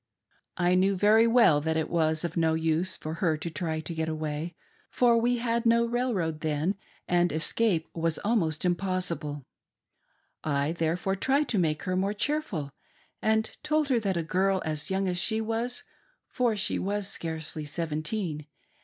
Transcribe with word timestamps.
I 0.57 0.73
knew 0.73 0.95
Very 0.97 1.27
well 1.27 1.61
that 1.61 1.77
it 1.77 1.87
was 1.87 2.23
of 2.25 2.35
no 2.35 2.55
use 2.55 2.97
for 2.97 3.13
her 3.21 3.37
to 3.37 3.49
try 3.51 3.79
to 3.81 3.93
get 3.93 4.09
away, 4.09 4.55
for 4.89 5.15
we 5.15 5.37
had 5.37 5.63
no 5.63 5.85
railroad 5.85 6.39
then, 6.39 6.73
and 7.07 7.31
escape 7.31 7.87
was 7.93 8.17
almost 8.25 8.65
impossible. 8.65 9.45
I 10.43 10.71
therefore 10.71 11.15
tried 11.15 11.47
to 11.49 11.59
make 11.59 11.83
her 11.83 11.95
more 11.95 12.15
cheerful, 12.15 12.71
and 13.21 13.55
told 13.61 13.89
her 13.89 13.99
that 13.99 14.17
a 14.17 14.23
girl 14.23 14.63
as 14.65 14.87
ybung 14.89 15.07
as 15.07 15.19
she 15.19 15.39
was— 15.39 15.83
for 16.33 16.55
she 16.55 16.79
was 16.79 17.07
scarcely 17.07 17.63
seventeen—. 17.63 18.47